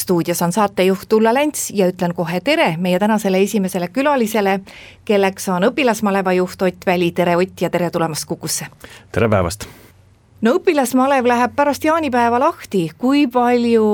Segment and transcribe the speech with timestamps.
[0.00, 4.60] stuudios on saatejuht Ulla Lents ja ütlen kohe tere meie tänasele esimesele külalisele,
[5.04, 8.66] kelleks on õpilasmaleva juht Ott Väli, tere Ott ja tere tulemast Kukusse!
[9.12, 9.68] tere päevast!
[10.44, 13.84] no õpilasmalev läheb pärast jaanipäeva lahti, kui palju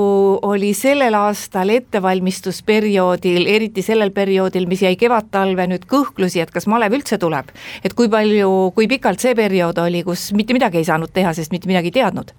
[0.47, 6.97] oli sellel aastal ettevalmistusperioodil, eriti sellel perioodil, mis jäi kevad-talve nüüd kõhklusi, et kas malev
[6.97, 7.53] üldse tuleb?
[7.83, 11.55] et kui palju, kui pikalt see periood oli, kus mitte midagi ei saanud teha, sest
[11.55, 12.35] mitte midagi ei teadnud?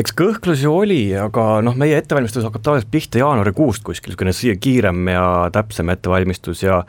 [0.00, 5.26] Eks kõhklusi oli, aga noh, meie ettevalmistus hakkab tavaliselt pihta jaanuarikuust kuskil, niisugune kiirem ja
[5.54, 6.80] täpsem ettevalmistus ja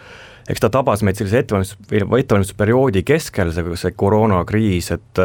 [0.50, 5.24] eks ta tabas meid sellise ettevalmistus, ettevalmistusperioodi keskel, see, see koroonakriis, et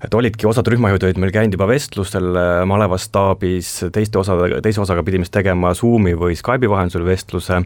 [0.00, 2.30] et olidki osad rühmajuhid olid meil käinud juba vestlustel
[2.64, 4.32] malevastaabis, teiste osa,
[4.64, 7.58] teise osaga pidime siis tegema Zoomi või Skype'i vahendusel vestluse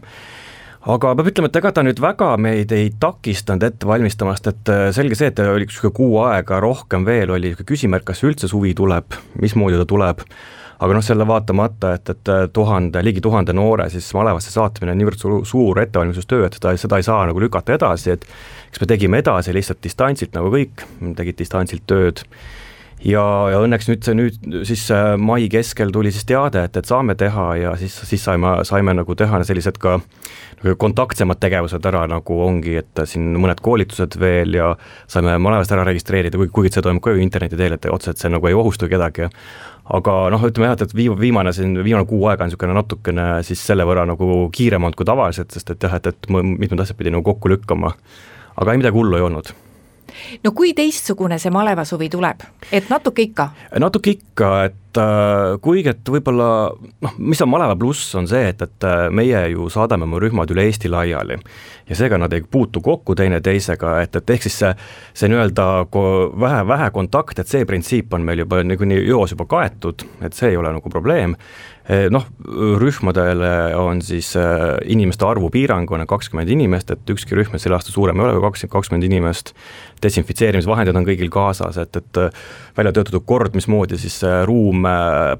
[0.85, 4.83] aga peab ütlema, et ega ta nüüd väga meid ei takistanud ette valmistamast, et äh,
[4.95, 8.75] selge see, et oli niisugune kuu aega rohkem veel, oli niisugune küsimärk, kas üldse suvi
[8.77, 10.21] tuleb, mismoodi ta tuleb,
[10.85, 15.01] aga noh, selle vaatamata, et, et äh, tuhande, ligi tuhande noore siis malevasse saatmine on
[15.01, 18.27] niivõrd suur, suur ettevalmistustöö, et seda, seda ei saa nagu lükata edasi, et
[18.69, 20.85] eks me tegime edasi lihtsalt distantsilt nagu kõik,
[21.17, 22.25] tegid distantsilt tööd
[23.05, 26.89] ja, ja õnneks nüüd see nüüd siis äh, mai keskel tuli siis teade, et, et
[26.89, 29.99] saame teha ja siis, siis saime, saime nagu teha sellised ka
[30.63, 34.71] nagu kontaktsemad tegevused ära, nagu ongi, et siin mõned koolitused veel ja
[35.11, 38.49] saime malevast ära registreerida, kuigi, see toimub ka ju interneti teel, et otseselt see nagu
[38.49, 39.29] ei ohusta kedagi
[39.93, 43.27] aga noh, ütleme jah, et, et viim-, viimane siin, viimane kuu aega on niisugune natukene
[43.45, 46.97] siis selle võrra nagu kiirem olnud kui tavaliselt, sest et jah, et, et mitmed asjad
[46.97, 47.93] pidi nagu kokku lükkama.
[48.55, 49.53] aga ei midagi hullu ei olnud
[50.43, 53.49] no kui teistsugune see malevasuvi tuleb, et natuke ikka?
[53.79, 58.61] natuke ikka, et äh, kuigi, et võib-olla noh, mis on maleva pluss, on see, et,
[58.61, 61.37] et äh, meie ju saadame oma rühmad üle Eesti laiali.
[61.89, 64.73] Ja seega nad ei puutu kokku teineteisega, et, et ehk siis see,
[65.13, 65.67] see nii-öelda
[66.41, 70.53] vähe, vähe kontakt, et see printsiip on meil juba niikuinii eos juba kaetud, et see
[70.53, 71.37] ei ole nagu probleem.
[71.85, 72.23] Eh, noh,
[72.81, 77.93] rühmadele on siis eh, inimeste arvu piirang on kakskümmend inimest, et ükski rühm sel aastal
[77.93, 79.51] suurem ei ole kui kakskümmend, kakskümmend inimest,
[80.01, 82.41] desinfitseerimisvahendid on kõigil kaasas, et, et eh,
[82.77, 84.17] välja töötatud kord, mismoodi siis
[84.49, 84.84] ruum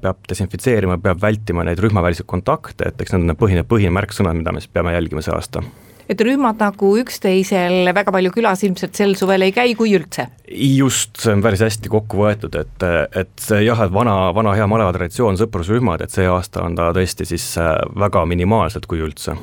[0.02, 4.54] peab desinfitseerima, peab vältima neid rühmaväliseid kontakte, et eks need on need põhine, põhimärksõnad, mida
[4.54, 5.64] me siis peame jälgima see aasta
[6.06, 10.28] et rühmad nagu üksteisel väga palju külas ilmselt sel suvel ei käi, kui üldse?
[10.46, 12.86] just, see on päris hästi kokku võetud, et,
[13.18, 17.26] et jah, et vana, vana hea maleva traditsioon, sõprusrühmad, et see aasta on ta tõesti
[17.26, 19.34] siis äh, väga minimaalselt, kui üldse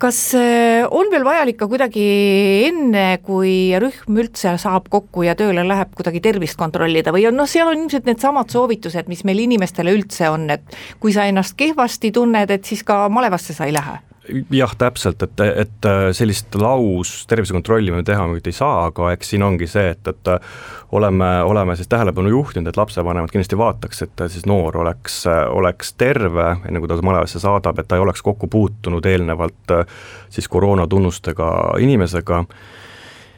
[0.00, 2.04] kas äh, on veel vajalik ka kuidagi
[2.70, 7.12] enne, kui rühm üldse saab kokku ja tööle läheb, kuidagi tervist kontrollida?
[7.14, 11.12] Või on noh, seal on ilmselt needsamad soovitused, mis meil inimestele üldse on, et kui
[11.16, 14.00] sa ennast kehvasti tunned, et siis ka malevasse sa ei lähe
[14.54, 19.32] jah, täpselt, et, et äh, sellist laus tervisekontrolli me teha muidugi ei saa, aga eks
[19.34, 20.58] siin ongi see, et, et äh,
[20.96, 25.22] oleme, oleme siis tähelepanu juhtinud, et lapsevanemad kindlasti vaataks, et siis noor oleks,
[25.54, 29.96] oleks terve, enne kui ta malevasse saadab, et ta ei oleks kokku puutunud eelnevalt äh,
[30.30, 32.44] siis koroonatunnustega inimesega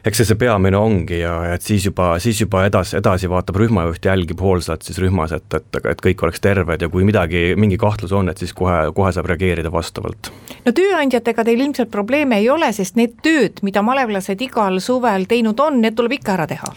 [0.03, 4.03] eks see see peamine ongi ja et siis juba, siis juba edasi, edasi vaatab rühmajuht,
[4.03, 8.11] jälgib hoolsalt siis rühmas, et, et, et kõik oleks terved ja kui midagi, mingi kahtlus
[8.15, 10.31] on, et siis kohe, kohe saab reageerida vastavalt.
[10.65, 15.59] no tööandjatega teil ilmselt probleeme ei ole, sest need tööd, mida malevlased igal suvel teinud
[15.63, 16.75] on, need tuleb ikka ära teha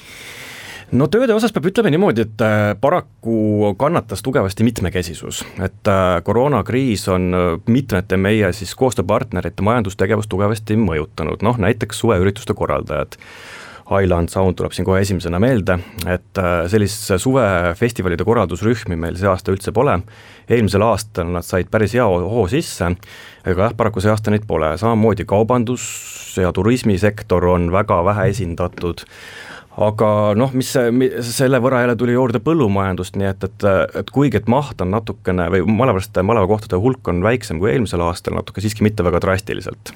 [0.94, 7.08] no tööde osas peab ütlema niimoodi, et äh, paraku kannatas tugevasti mitmekesisus, et äh, koroonakriis
[7.12, 13.19] on äh, mitmete meie siis koostööpartnerite majandustegevust tugevasti mõjutanud, noh näiteks suveürituste korraldajad.
[13.86, 15.76] Highland Sound tuleb siin kohe esimesena meelde,
[16.10, 20.00] et sellist suvefestivalide korraldusrühmi meil see aasta üldse pole,
[20.50, 22.88] eelmisel aastal nad said päris hea hoo sisse,
[23.47, 25.86] aga jah, paraku see aasta neid pole, samamoodi kaubandus
[26.34, 29.06] ja turismisektor on väga vähe esindatud
[29.76, 30.72] aga noh, mis
[31.28, 33.68] selle võrra jälle tuli juurde põllumajandust, nii et, et,
[34.00, 38.39] et kuigi, et maht on natukene või malevlaste, malevakohtade hulk on väiksem kui eelmisel aastal,
[38.39, 39.92] natuke siiski mitte väga drastiliselt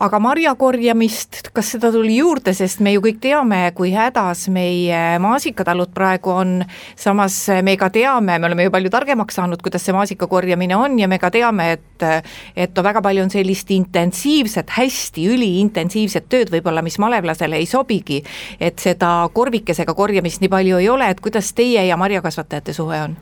[0.00, 5.92] aga marjakorjamist, kas seda tuli juurde, sest me ju kõik teame, kui hädas meie maasikatalud
[5.92, 6.54] praegu on,
[6.96, 10.96] samas me ka teame, me oleme ju palju targemaks saanud, kuidas see maasika korjamine on
[11.00, 12.06] ja me ka teame, et
[12.56, 18.22] et väga palju on sellist intensiivset, hästi üliintensiivset tööd võib-olla, mis malevlasele ei sobigi,
[18.60, 23.20] et seda korvikesega korjamist nii palju ei ole, et kuidas teie ja marjakasvatajate suhe on?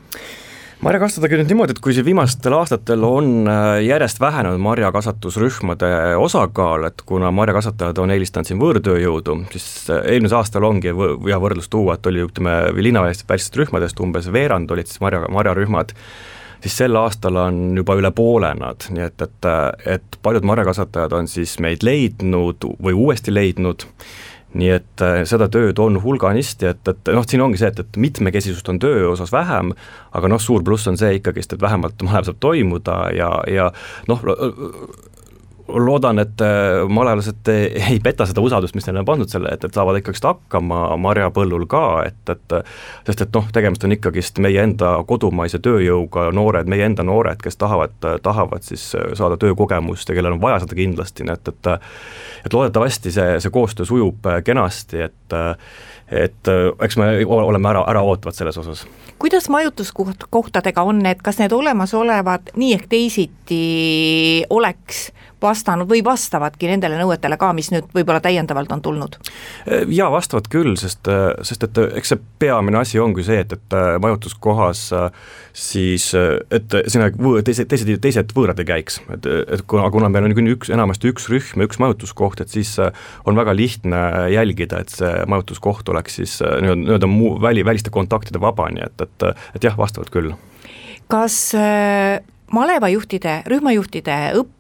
[0.85, 5.91] Marjakasvatadega nüüd niimoodi, et kui siin viimastel aastatel on äh, järjest vähenenud marjakasvatusrühmade
[6.21, 11.69] osakaal, et kuna marjakasvatajad on eelistanud siin võõrtööjõudu, siis äh, eelmisel aastal ongi hea võrdlus
[11.73, 15.93] tuua, et oli ütleme, linnavälistest rühmadest umbes veerand olid siis marja, marjarühmad,
[16.65, 19.53] siis sel aastal on juba üle poole nad, nii et, et,
[19.99, 23.85] et paljud marjakasvatajad on siis meid leidnud või uuesti leidnud
[24.59, 28.01] nii et äh, seda tööd on hulganisti, et, et noh, siin ongi see, et, et
[28.03, 29.75] mitmekesisust on töö osas vähem,
[30.17, 33.71] aga noh, suur pluss on see ikkagist, et vähemalt malev saab toimuda ja, ja
[34.11, 34.27] noh,
[35.75, 39.77] loodan, et äh, malelased ei peta seda usaldust, mis neile on pandud selle, et, et
[39.77, 42.57] saavad ikkagist hakkama marjapõllul ka, et, et
[43.09, 47.61] sest et noh, tegemist on ikkagist meie enda kodumaise tööjõuga noored, meie enda noored, kes
[47.61, 51.73] tahavad, tahavad siis saada töökogemust ja kellel on vaja seda kindlasti, nii et, et
[52.47, 55.41] et loodetavasti see, see koostöö sujub kenasti, et
[56.11, 56.49] et
[56.83, 58.87] eks me oleme ära, ära ootavad selles osas.
[59.19, 63.61] kuidas majutuskohtadega on, et kas need olemasolevad nii ehk teisiti
[64.51, 65.11] oleks
[65.43, 69.19] vastanud või vastavadki nendele nõuetele ka, mis nüüd võib-olla täiendavalt on tulnud?
[69.89, 71.09] jaa, vastavad küll, sest,
[71.47, 74.83] sest et eks see peamine asi ongi see, et, et majutuskohas
[75.57, 77.11] siis, et sinna
[77.47, 81.11] teised, teised, teised võõrad ei käiks, et, et kuna, kuna meil on niikuinii üks, enamasti
[81.13, 84.03] üks rühm ja üks majutuskoht, et siis on väga lihtne
[84.35, 89.07] jälgida, et see majutuskoht oleks siis nii-öelda, nii-öelda muu, väli, väliste kontaktide vaba, nii et,
[89.07, 90.35] et, et jah, vastavad küll.
[91.11, 91.37] kas
[92.55, 94.60] malevajuhtide, rühmajuhtide õpp-,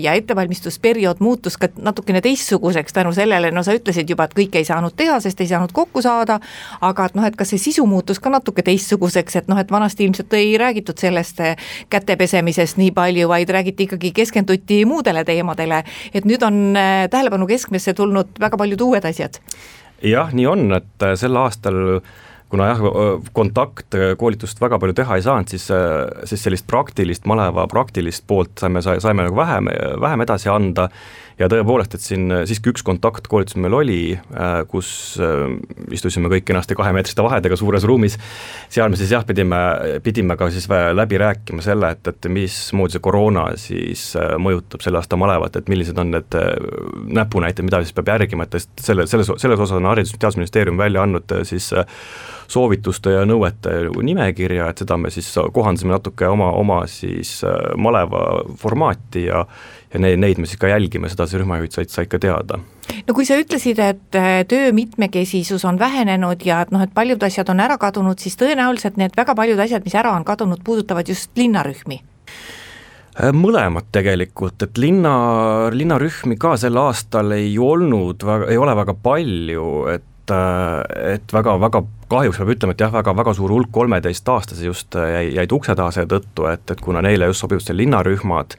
[0.00, 4.68] ja ettevalmistusperiood muutus ka natukene teistsuguseks tänu sellele, no sa ütlesid juba, et kõike ei
[4.68, 6.38] saanud teha, sest ei saanud kokku saada,
[6.80, 10.06] aga et noh, et kas see sisu muutus ka natuke teistsuguseks, et noh, et vanasti
[10.06, 11.42] ilmselt ei räägitud sellest
[11.92, 15.82] käte pesemisest nii palju, vaid räägiti ikkagi, keskenduti muudele teemadele,
[16.14, 19.40] et nüüd on eh, tähelepanu keskmesse tulnud väga paljud uued asjad.
[20.02, 22.00] jah, nii on, et eh, sel aastal
[22.52, 22.82] kuna jah,
[23.34, 25.66] kontaktkoolitust väga palju teha ei saanud, siis,
[26.30, 29.70] siis sellist praktilist, maleva praktilist poolt saime, saime nagu vähem,
[30.00, 30.88] vähem edasi anda
[31.36, 34.88] ja tõepoolest, et siin siiski üks kontaktkoolitus meil oli, äh, kus
[35.20, 35.52] äh,
[35.92, 38.16] istusime kõik kenasti kahemeetriste vahedega suures ruumis,
[38.72, 39.60] seal me siis jah, pidime,
[40.04, 45.02] pidime ka siis läbi rääkima selle, et, et mismoodi see koroona siis äh, mõjutab selle
[45.02, 46.38] aasta malevat, et millised on need
[47.20, 51.04] näpunäited, mida siis peab järgima, et selle, selles, selles osas on Haridus- ja Teadusministeerium välja
[51.04, 51.68] andnud siis
[52.48, 57.40] soovituste ja nõuete nimekirja, et seda me siis kohandasime natuke oma, oma siis
[57.76, 58.22] maleva
[58.60, 59.42] formaati ja
[59.96, 62.60] ja neid, neid me siis ka jälgime, seda see rühmajuhid said, said ka teada.
[63.06, 67.22] no kui sa ütlesid, et äh, töö mitmekesisus on vähenenud ja et noh, et paljud
[67.22, 71.08] asjad on ära kadunud, siis tõenäoliselt need väga paljud asjad, mis ära on kadunud, puudutavad
[71.08, 75.14] just linnarühmi äh, mõlemad tegelikult, et linna,
[75.72, 82.38] linnarühmi ka sel aastal ei olnud, ei ole väga palju, et äh, et väga-väga kahjuks
[82.38, 86.68] peab ütlema, et jah, väga-väga suur hulk kolmeteistaastasi just jäi, jäid ukse taha seetõttu, et,
[86.70, 88.58] et kuna neile just sobivad see linnarühmad,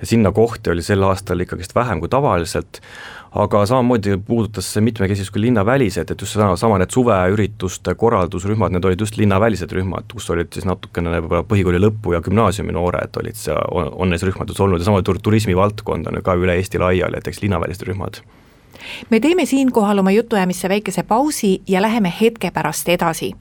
[0.00, 2.80] ja sinna kohti oli sel aastal ikkagist vähem kui tavaliselt,
[3.36, 8.84] aga samamoodi puudutas see mitmekesisus ka linnavälised, et just sedasama, sama need suveürituste korraldusrühmad, need
[8.88, 13.38] olid just linnavälised rühmad, kus olid siis natukene võib-olla põhikooli lõpu ja gümnaasiumi noored olid
[13.40, 17.20] seal, on neis rühmades olnud ja sama tur-, turismivaldkond on ju ka üle Eesti laiali,
[17.20, 18.22] et eks linnavälised rühmad
[19.10, 23.32] me teeme siinkohal oma jutuajamisse väikese pausi ja läheme hetke pärast edasi.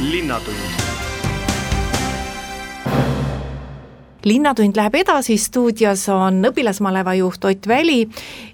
[0.00, 0.89] linnatund
[4.24, 8.02] linnatund läheb edasi, stuudios on õpilasmaleva juht Ott Väli.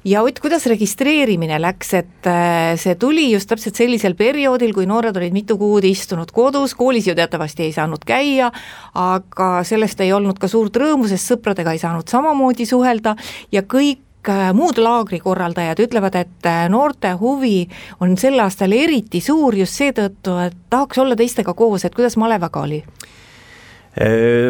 [0.04, 5.16] Ja Ott, kuidas registreerimine läks, et äh, see tuli just täpselt sellisel perioodil, kui noored
[5.16, 8.52] olid mitu kuud istunud kodus, koolis ju teatavasti ei saanud käia,
[8.94, 13.16] aga sellest ei olnud ka suurt rõõmu, sest sõpradega ei saanud samamoodi suhelda.
[13.52, 17.66] Ja kõik äh, muud laagrikorraldajad ütlevad, et äh, noorte huvi
[18.00, 22.62] on sel aastal eriti suur just seetõttu, et tahaks olla teistega koos, et kuidas malevaga
[22.68, 22.85] oli?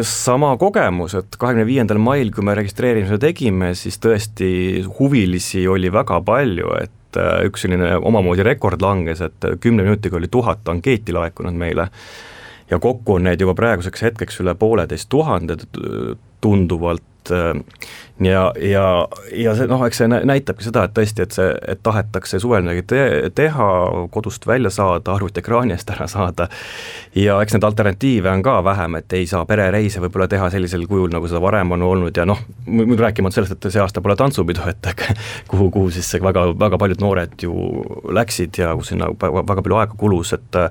[0.03, 4.49] Sama kogemus, et kahekümne viiendal mail, kui me registreerimise tegime, siis tõesti
[4.99, 10.67] huvilisi oli väga palju, et üks selline omamoodi rekord langes, et kümne minutiga oli tuhat
[10.67, 11.87] ankeeti laekunud meile.
[12.67, 15.55] Ja kokku on neid juba praeguseks hetkeks üle pooleteist tuhande
[16.43, 17.53] tunduvalt äh,
[18.19, 22.39] ja, ja, ja see noh, eks see näitabki seda, et tõesti, et see, et tahetakse
[22.41, 23.01] suvel midagi te
[23.37, 23.67] teha,
[24.13, 26.47] kodust välja saada, arvutiekraani eest ära saada.
[27.17, 31.11] Ja eks neid alternatiive on ka vähem, et ei saa perereise võib-olla teha sellisel kujul,
[31.13, 34.91] nagu seda varem on olnud ja noh, rääkimata sellest, et see aasta pole tantsupidu, et
[35.51, 37.53] kuhu, kuhu siis väga, väga paljud noored ju
[38.17, 40.61] läksid ja kus sinna väga palju aega kulus, et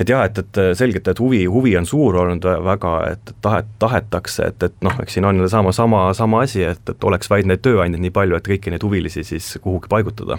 [0.00, 4.50] et jah, et, et selgelt, et huvi, huvi on suur olnud väga, et tahet, tahetakse,
[4.50, 7.48] et, et noh, eks siin on sama, sama, sama asi, et et, et oleks vaid
[7.48, 10.38] neid tööandjaid nii palju, et kõiki neid huvilisi siis kuhugi paigutada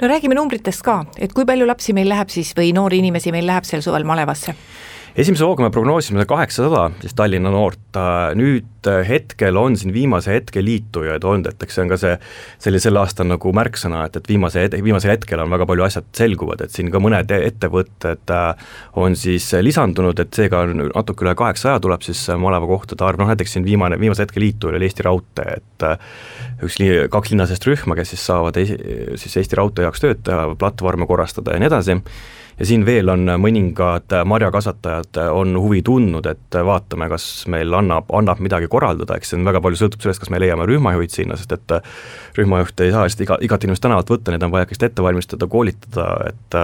[0.00, 3.46] no räägime numbritest ka, et kui palju lapsi meil läheb siis või noori inimesi meil
[3.46, 4.54] läheb sel suvel malevasse?
[5.12, 7.98] Esimese hooga me prognoosime kaheksasada siis Tallinna noort,
[8.38, 12.14] nüüd äh, hetkel on siin viimase hetke liitujaid olnud, et eks see on ka see,
[12.62, 16.08] see oli sel aastal nagu märksõna, et, et viimase, viimasel hetkel on väga palju asjad
[16.16, 21.82] selguvad, et siin ka mõned ettevõtted äh, on siis lisandunud, et seega natuke üle kaheksasaja
[21.84, 25.88] tuleb siis malevakohtade arv, noh näiteks siin viimane, viimase hetke liituja oli Eesti Raudtee, et
[25.88, 26.12] äh,
[26.64, 26.80] üks
[27.12, 28.80] kaks linnasest rühma, kes siis saavad esi-,
[29.20, 32.00] siis Eesti Raudtee jaoks tööd teha, platvorme korrastada ja nii edasi
[32.58, 38.42] ja siin veel on mõningad marjakasvatajad on huvi tundnud, et vaatame, kas meil annab, annab
[38.44, 41.56] midagi korraldada, eks see on väga palju sõltub sellest, kas me leiame rühmajuhid sinna, sest
[41.56, 41.78] et
[42.38, 45.48] rühmajuhte ei saa lihtsalt iga, igat inimest tänavalt võtta, neid on vaja kõigest ette valmistada,
[45.50, 46.60] koolitada, et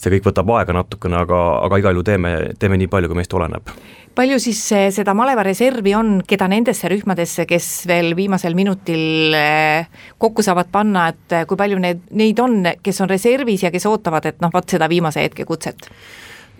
[0.00, 3.36] see kõik võtab aega natukene, aga, aga igal juhul teeme, teeme nii palju, kui meist
[3.36, 3.76] oleneb
[4.16, 9.88] palju siis eh, seda malevareservi on, keda nendesse rühmadesse, kes veel viimasel minutil eh,
[10.22, 13.88] kokku saavad panna, et eh, kui palju need, neid on, kes on reservis ja kes
[13.90, 15.90] ootavad, et noh, vot seda viimase hetke kutset?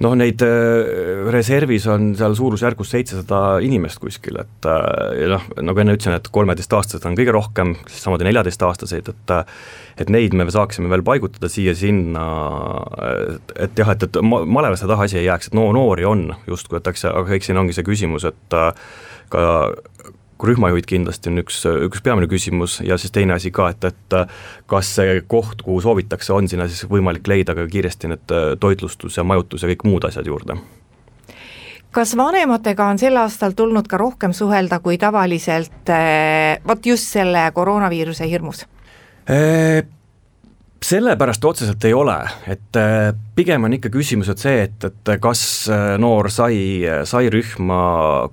[0.04, 0.42] Noh, neid
[1.32, 4.68] reservis on seal suurusjärgus seitsesada inimest kuskil, et
[5.32, 9.36] noh, nagu enne ütlesin, et kolmeteistaastased on kõige rohkem, samamoodi neljateistaastaseid, et
[9.96, 12.24] et neid me saaksime veel paigutada siia-sinna,
[13.56, 16.90] et, jah, et, et malevasse taha asi ei jääks, et no noori on justkui, et
[16.92, 18.72] eks, aga eks siin ongi see küsimus, et äh,
[19.32, 19.46] ka
[20.44, 24.16] rühmajuhid kindlasti on üks, üks peamine küsimus ja siis teine asi ka, et, et
[24.70, 29.16] kas see koht, kuhu soovitakse, on sinna siis võimalik leida ka kiiresti need äh, toitlustus
[29.16, 30.58] ja majutus ja kõik muud asjad juurde
[31.96, 37.48] kas vanematega on sel aastal tulnud ka rohkem suhelda kui tavaliselt, äh, vot just selle
[37.54, 38.66] koroonaviiruse hirmus?
[40.82, 42.16] Sellepärast otseselt ei ole,
[42.52, 42.78] et
[43.34, 45.40] pigem on ikka küsimused see, et, et kas
[46.02, 46.58] noor sai,
[47.08, 47.80] sai rühma,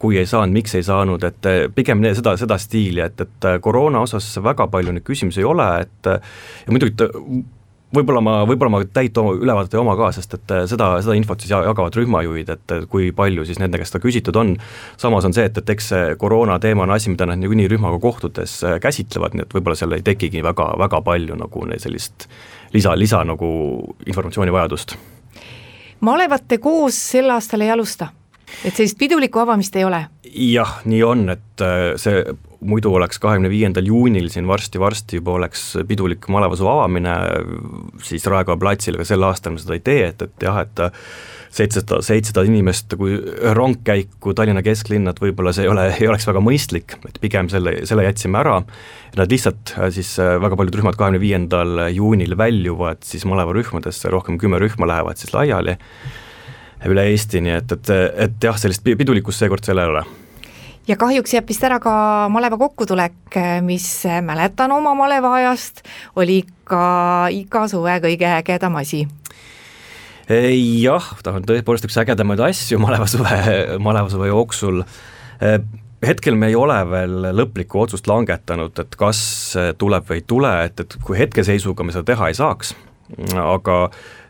[0.02, 4.28] kui ei saanud, miks ei saanud, et pigem seda, seda stiili, et, et koroona osas
[4.44, 7.10] väga palju neid küsimusi ei ole, et ja muidugi
[7.94, 11.44] võib-olla ma, võib-olla ma täit ülevaadet ei oma ka, sest et äh, seda, seda infot
[11.44, 14.56] siis jagavad rühmajuhid, et kui palju siis nende käest ka küsitud on,
[15.02, 18.00] samas on see, et, et eks see koroona teema on asi, mida nad niikuinii rühmaga
[18.04, 22.28] kohtudes äh, käsitlevad, nii et võib-olla seal ei tekigi väga, väga palju nagu sellist
[22.74, 23.48] lisa, lisa nagu
[24.08, 24.98] informatsiooni vajadust.
[26.02, 28.10] malevat te koos sel aastal ei alusta?
[28.64, 30.06] Et sellist pidulikku avamist ei ole?
[30.34, 32.24] jah, nii on, et äh, see
[32.64, 37.14] muidu oleks kahekümne viiendal juunil siin varsti-varsti juba oleks pidulik malevasuu avamine
[38.04, 40.84] siis Raekoja platsil, aga sel aastal me seda ei tee, et, et jah, et
[41.54, 43.18] seitsesada, seitsesada inimest kui
[43.58, 47.76] rongkäiku Tallinna kesklinna, et võib-olla see ei ole, ei oleks väga mõistlik, et pigem selle,
[47.90, 48.60] selle jätsime ära,
[49.20, 54.40] nad lihtsalt äh, siis äh, väga paljud rühmad kahekümne viiendal juunil väljuvad siis malevarühmadesse, rohkem
[54.42, 55.78] kümme rühma lähevad siis laiali
[56.90, 57.94] üle Eesti, nii et, et,
[58.28, 60.04] et jah, sellist pidulikkust seekord seal ei ole.
[60.88, 61.94] Ja kahjuks jääb vist ära ka
[62.32, 63.86] maleva kokkutulek, mis
[64.26, 65.80] mäletan oma maleva ajast,
[66.20, 66.82] oli ikka
[67.32, 69.06] iga suve kõige ägedam asi.
[70.28, 73.40] Jah, ta on tõepoolest üks ägedamaid asju malevasuve,
[73.84, 74.84] malevasuve jooksul.
[76.04, 79.22] hetkel me ei ole veel lõplikku otsust langetanud, et kas
[79.80, 82.76] tuleb või ei tule, et, et kui hetkeseisuga me seda teha ei saaks,
[83.40, 83.78] aga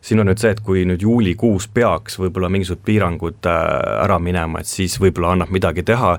[0.04, 3.60] siin on nüüd see, et kui nüüd juulikuus peaks võib-olla mingisugused piirangud äh,
[4.04, 6.18] ära minema, et siis võib-olla annab midagi teha,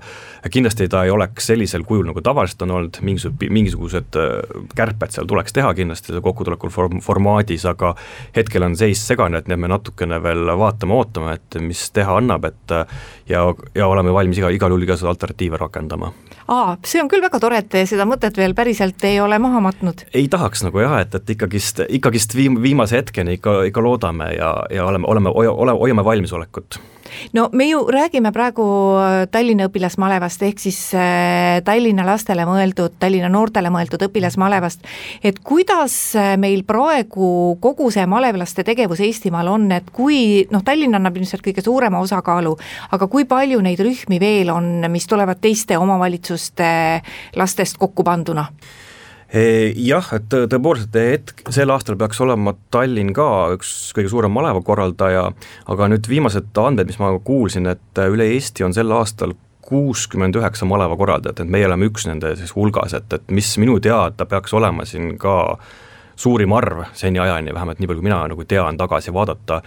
[0.52, 5.28] kindlasti ta ei oleks sellisel kujul, nagu tavaliselt on olnud, mingisugused, mingisugused äh, kärped seal
[5.30, 7.92] tuleks teha kindlasti kokkutulekul form-, formaadis, aga
[8.36, 12.78] hetkel on seis segane, et me natukene veel vaatame, ootame, et mis teha annab, et
[13.28, 16.12] ja, ja oleme valmis iga, igal juhul igasuguseid alternatiive rakendama.
[16.48, 19.62] Aa, see on küll väga tore, et te seda mõtet veel päriselt ei ole maha
[19.64, 20.04] matnud.
[20.14, 24.54] ei tahaks nagu jah, et, et ikkagist, ikkagist viim-, viimase hetkeni ikka, ikka loodame ja,
[24.70, 26.80] ja oleme, oleme, oleme, hoiame valmisolekut
[27.32, 28.64] no me ju räägime praegu
[28.98, 34.86] äh, Tallinna õpilasmalevast, ehk siis äh, Tallinna lastele mõeldud, Tallinna noortele mõeldud õpilasmalevast,
[35.24, 40.96] et kuidas äh, meil praegu kogu see malevlaste tegevus Eestimaal on, et kui noh, Tallinn
[40.98, 42.56] annab ilmselt kõige suurema osakaalu,
[42.96, 46.70] aga kui palju neid rühmi veel on, mis tulevad teiste omavalitsuste
[47.36, 48.48] lastest kokku panduna?
[49.34, 53.26] Jah, et tõepoolest hetk, sel aastal peaks olema Tallinn ka
[53.56, 55.24] üks kõige suurem malevakorraldaja,
[55.74, 60.68] aga nüüd viimased andmed, mis ma kuulsin, et üle Eesti on sel aastal kuuskümmend üheksa
[60.68, 64.84] malevakorraldajat, et meie oleme üks nende siis hulgas, et, et mis minu teada peaks olema
[64.88, 65.56] siin ka
[66.16, 69.62] suurim arv seniajani, vähemalt nii palju, kui mina nagu tean tagasi vaadata,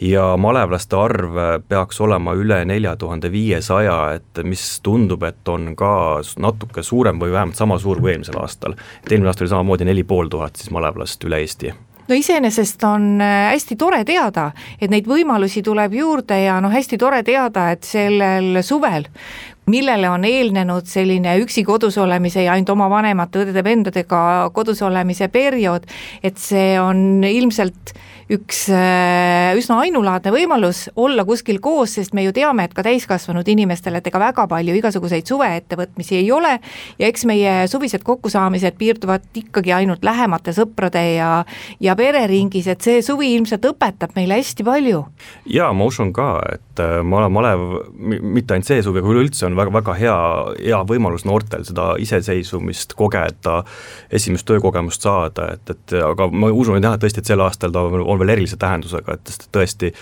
[0.00, 6.20] ja malevlaste arv peaks olema üle nelja tuhande viiesaja, et mis tundub, et on ka
[6.38, 8.78] natuke suurem või vähemalt sama suur kui eelmisel aastal.
[9.04, 11.74] et eelmine aasta oli samamoodi neli pool tuhat siis malevlast üle Eesti
[12.08, 14.50] no iseenesest on äh, hästi tore teada,
[14.80, 19.08] et neid võimalusi tuleb juurde ja noh, hästi tore teada, et sellel suvel
[19.68, 24.20] millele on eelnenud selline üksi kodus olemise ja ainult oma vanemate õdede-vendadega
[24.54, 25.86] kodus olemise periood,
[26.22, 27.94] et see on ilmselt
[28.28, 33.48] üks äh, üsna ainulaadne võimalus olla kuskil koos, sest me ju teame, et ka täiskasvanud
[33.48, 36.58] inimestel, et ega väga palju igasuguseid suveettevõtmisi ei ole
[37.00, 41.30] ja eks meie suvised kokkusaamised piirduvad ikkagi ainult lähemate sõprade ja
[41.80, 45.04] ja pereringis, et see suvi ilmselt õpetab meile hästi palju.
[45.48, 47.64] jaa, ma usun ka, et äh, malev, malev,
[47.96, 50.18] mitte ainult see suvi, aga üleüldse on väga, väga hea,
[50.60, 53.62] hea võimalus noortel seda iseseisvumist kogeda,
[54.12, 57.88] esimest töökogemust saada, et, et aga ma usun, jah, et tõesti, et sel aastal ta
[57.88, 59.92] on on veel erilise tähendusega, et sest tõesti,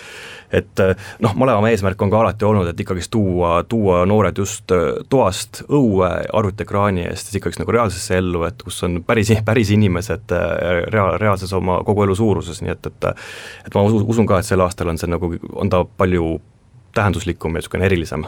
[0.55, 0.81] et
[1.23, 5.61] noh, Maleva eesmärk on ka alati olnud, et ikkagist tuua, tuua noored just äh, toast
[5.67, 10.81] õue arvutiekraani eest, siis ikkagist nagu reaalsesse ellu, et kus on päris, päris inimesed äh,
[10.93, 13.09] rea-, reaalses oma kogu elu suuruses, nii et, et
[13.67, 16.37] et ma usun, ka, et sel aastal on see nagu, on ta palju
[16.97, 18.25] tähenduslikum ja niisugune erilisem.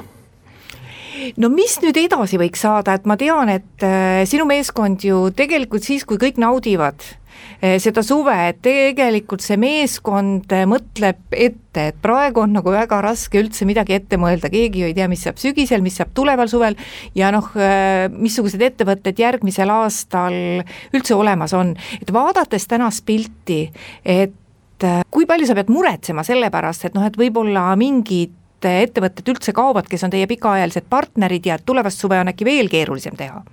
[1.38, 3.84] No mis nüüd edasi võiks saada, et ma tean, et
[4.30, 7.29] sinu meeskond ju tegelikult siis, kui kõik naudivad Eh,
[7.60, 13.42] seda suve, et tegelikult see meeskond eh, mõtleb ette, et praegu on nagu väga raske
[13.42, 16.78] üldse midagi ette mõelda, keegi ju ei tea, mis saab sügisel, mis saab tuleval suvel.
[17.18, 20.36] Ja noh, eh, missugused ettevõtted järgmisel aastal
[20.96, 23.66] üldse olemas on, et vaadates tänast pilti,
[24.06, 24.36] et
[25.12, 29.88] kui palju sa pead muretsema selle pärast, et noh, et võib-olla mingid ettevõtted üldse kaovad,
[29.88, 33.44] kes on teie pikaajalised partnerid ja tulevast suve on äkki veel keerulisem teha?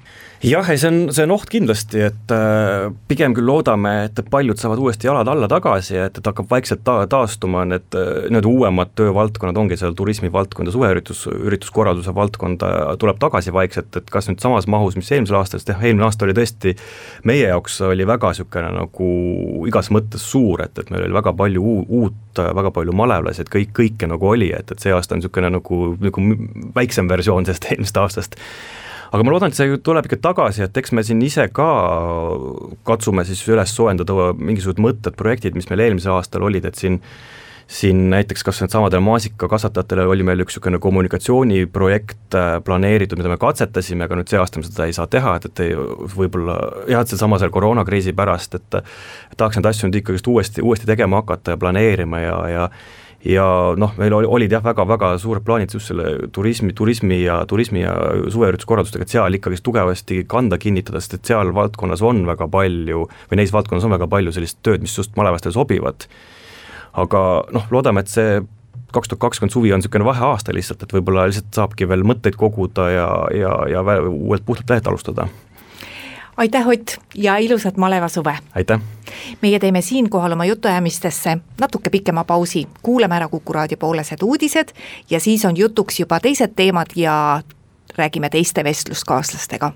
[0.45, 4.59] Jah, ei see on, see on oht kindlasti, et äh, pigem küll loodame, et paljud
[4.61, 8.93] saavad uuesti jalad alla tagasi, et, et hakkab vaikselt ta-, taastuma need äh, need uuemad
[8.99, 14.69] töövaldkonnad, ongi seal turismivaldkond ja suveüritus, ürituskorralduse valdkonda tuleb tagasi vaikselt, et kas nüüd samas
[14.71, 16.77] mahus, mis eelmisel aastal, sest jah, eelmine aasta oli tõesti
[17.29, 19.11] meie jaoks oli väga niisugune nagu
[19.71, 23.73] igas mõttes suur, et, et meil oli väga palju uut, väga palju malevlasi, et kõik,
[23.77, 26.27] kõike nagu oli, et, et see aasta on niisugune nagu, nagu
[26.77, 28.43] väiksem versioon sellest eelmisest aastast
[29.17, 31.71] aga ma loodan, et see tuleb ikka tagasi, et eks me siin ise ka
[32.89, 37.01] katsume siis üles soojendada mingisugused mõtted, projektid, mis meil eelmisel aastal olid, et siin
[37.67, 44.07] siin näiteks kas needsamadele maasikakasvatajatele oli meil üks niisugune kommunikatsiooniprojekt äh, planeeritud, mida me katsetasime,
[44.07, 45.73] aga nüüd see aasta me seda ei saa teha, et, et ei,
[46.15, 48.79] võib-olla jah, et seesama selle koroonakriisi pärast, et
[49.35, 52.69] tahaks neid asju nüüd ikkagist uuesti, uuesti tegema hakata ja planeerima ja, ja
[53.27, 53.47] ja
[53.79, 57.95] noh, meil oli, olid jah, väga-väga suured plaanid just selle turismi, turismi ja turismi ja
[58.33, 63.41] suveürituskorraldustega, et seal ikkagist tugevasti kanda kinnitada, sest et seal valdkonnas on väga palju või
[63.41, 66.09] neis valdkonnas on väga palju sellist tööd, mis just malevastele sobivad.
[66.97, 67.23] aga
[67.53, 68.41] noh, loodame, et see
[68.95, 72.89] kaks tuhat kakskümmend suvi on niisugune vaheaasta lihtsalt, et võib-olla lihtsalt saabki veel mõtteid koguda
[72.91, 75.29] ja, ja, ja uuelt puhtalt lehelt alustada
[76.37, 78.39] aitäh, Ott ja ilusat maleva suve!
[78.55, 78.81] aitäh!
[79.43, 84.73] Meie teeme siinkohal oma jutuajamistesse natuke pikema pausi, kuulame ära Kuku raadio poolesed uudised
[85.11, 87.43] ja siis on jutuks juba teised teemad ja
[87.97, 89.73] räägime teiste vestluskaaslastega.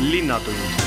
[0.00, 0.78] linnatund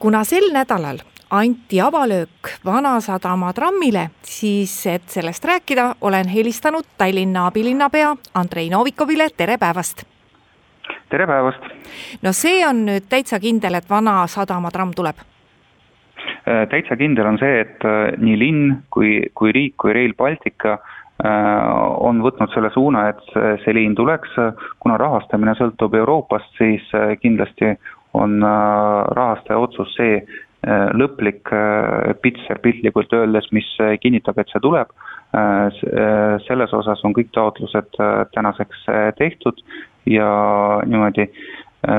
[0.00, 0.98] kuna sel nädalal
[1.30, 9.58] anti avalöök Vanasadama trammile, siis et sellest rääkida, olen helistanud Tallinna abilinnapea Andrei Novikovile, tere
[9.58, 10.02] päevast!
[11.10, 11.66] Tere päevast!
[12.22, 15.20] no see on nüüd täitsa kindel, et Vanasadama tramm tuleb?
[16.48, 20.76] Äh, täitsa kindel on see, et äh, nii linn kui, kui riik kui Rail Baltica
[20.76, 21.70] äh,
[22.00, 23.24] on võtnud selle suuna, et
[23.64, 24.38] see liin tuleks,
[24.82, 26.86] kuna rahastamine sõltub Euroopast, siis
[27.22, 27.74] kindlasti
[28.18, 30.22] on rahastaja otsus see,
[30.98, 31.48] lõplik
[32.20, 33.68] pitser piltlikult öeldes, mis
[34.02, 34.90] kinnitab, et see tuleb.
[36.44, 37.94] selles osas on kõik taotlused
[38.34, 38.82] tänaseks
[39.16, 39.62] tehtud
[40.06, 40.30] ja
[40.86, 41.26] niimoodi,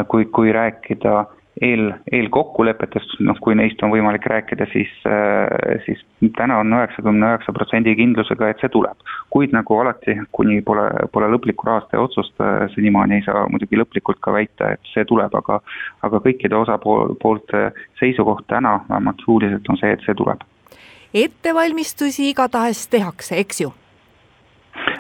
[0.08, 1.26] kui, kui rääkida
[1.62, 4.92] eel, eelkokkulepetest, noh kui neist on võimalik rääkida, siis,
[5.86, 6.02] siis
[6.38, 8.98] täna on üheksakümne üheksa protsendi kindlusega, et see tuleb.
[9.32, 12.36] kuid nagu alati, kuni pole, pole lõplikku rahastaja otsust,
[12.76, 15.62] senimaani ei saa muidugi lõplikult ka väita, et see tuleb, aga
[16.08, 20.44] aga kõikide osapoolte seisukoht täna, vähemalt suuliselt, on see, et see tuleb.
[21.14, 23.74] ettevalmistusi igatahes tehakse, eks ju?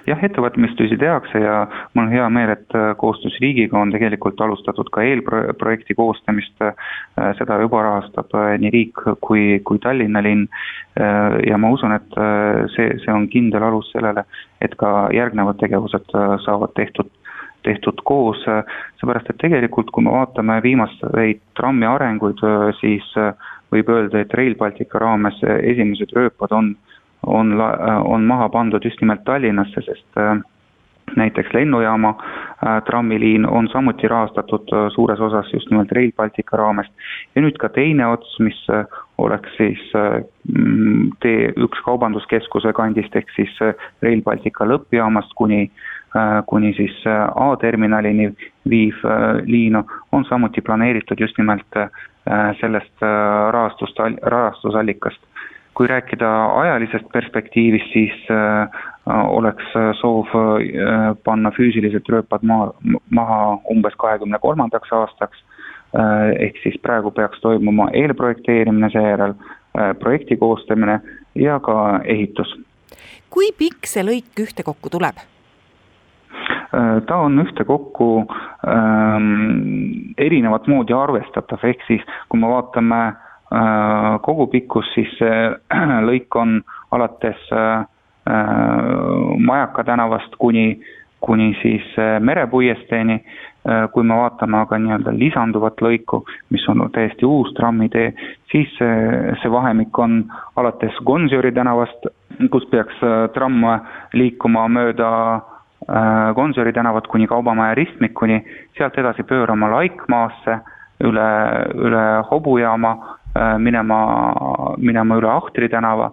[0.07, 4.89] Jah, ettevalmistusi tehakse ja mul on hea meel, et äh, koostöös riigiga on tegelikult alustatud
[4.91, 6.73] ka eelprojekti koostamist, äh,
[7.37, 10.47] seda juba rahastab äh, nii riik kui, kui Tallinna linn.
[11.47, 12.17] Ja ma usun, et
[12.75, 14.25] see, see on kindel alus sellele,
[14.61, 16.11] et ka järgnevad tegevused
[16.43, 17.07] saavad tehtud
[17.63, 18.41] tehtud koos,
[18.99, 22.41] seepärast et tegelikult, kui me vaatame viimaseid trammi arenguid,
[22.81, 23.07] siis
[23.71, 26.73] võib öelda, et Rail Baltica raames esimesed rööpad on
[27.27, 27.61] on,
[28.05, 30.37] on maha pandud just nimelt Tallinnasse, sest äh,
[31.15, 32.13] näiteks lennujaama
[32.85, 36.93] trammiliin on samuti rahastatud suures osas just nimelt Rail Baltica raamest.
[37.35, 38.59] ja nüüd ka teine ots, mis
[39.17, 43.57] oleks siis mm, T1 kaubanduskeskuse kandist ehk siis
[44.01, 45.65] Rail Baltica lõppjaamast kuni
[46.15, 48.33] Äh, kuni siis äh, A-terminalini
[48.69, 49.77] viiv äh, liin
[50.11, 51.79] on samuti planeeritud just nimelt
[52.61, 53.01] sellest
[53.51, 55.21] rahastust, rahastusallikast.
[55.73, 56.29] Kui rääkida
[56.61, 58.25] ajalisest perspektiivist, siis
[59.07, 60.27] oleks soov
[61.23, 62.67] panna füüsilised rööpad maa,
[63.09, 63.39] maha
[63.71, 65.39] umbes kahekümne kolmandaks aastaks,
[66.37, 69.33] ehk siis praegu peaks toimuma eelprojekteerimine, seejärel
[69.99, 70.99] projekti koostamine
[71.35, 72.55] ja ka ehitus.
[73.29, 75.23] kui pikk see lõik ühtekokku tuleb?
[76.71, 78.07] Äh, ta on ühtekokku
[78.67, 83.30] ähm, erinevat moodi arvestatav, ehk siis kui me vaatame äh,
[84.21, 86.61] kogupikkust, siis see äh, lõik on
[86.91, 87.85] alates äh,
[88.29, 90.81] äh, Majaka tänavast kuni,
[91.19, 97.25] kuni siis äh, merepuiesteeni äh,, kui me vaatame aga nii-öelda lisanduvat lõiku, mis on täiesti
[97.25, 98.13] uus trammitee,
[98.51, 100.23] siis see, vahemik on
[100.55, 102.11] alates Gonsiori tänavast,
[102.51, 103.65] kus peaks äh, tramm
[104.17, 105.51] liikuma mööda äh,
[105.89, 108.45] Äh, Gonsiori tänavat kuni Kaubamaja ristmikuni,
[108.77, 110.59] sealt edasi pöörama Laikmaasse,
[111.03, 111.29] üle,
[111.73, 113.20] üle hobujaama, äh,
[113.59, 113.99] minema,
[114.77, 116.11] minema üle Ahtri tänava,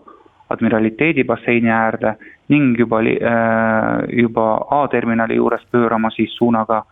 [0.50, 2.14] admiraliteedi basseini äärde
[2.48, 6.84] ning juba, äh, juba A-terminali juures pöörama siis suunaga